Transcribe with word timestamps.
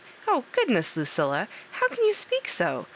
—oh 0.27 0.45
goodness, 0.51 0.97
Lucilla! 0.97 1.47
how 1.73 1.87
can 1.87 2.03
you 2.05 2.13
speak 2.15 2.47
so 2.49 2.87